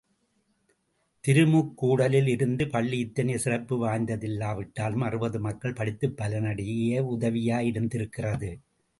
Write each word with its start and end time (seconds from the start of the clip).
திருமுக்கூடலில் 1.23 2.27
இருந்த 2.27 2.65
பள்ளி 2.65 2.99
இத்தனை 2.99 3.37
சிறப்பு 3.37 3.87
வாய்ந்தல்லாவிட்டாலும் 3.87 5.03
அறுபது 5.03 5.39
மக்கள் 5.39 5.73
படித்துப் 5.73 6.17
பலனடைய 6.17 7.03
உதவியாயிருந்திருக்கிறது. 7.11 8.51